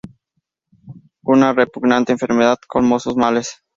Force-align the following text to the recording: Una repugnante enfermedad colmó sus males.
Una 1.21 1.53
repugnante 1.53 2.11
enfermedad 2.11 2.57
colmó 2.67 2.97
sus 2.99 3.15
males. 3.15 3.61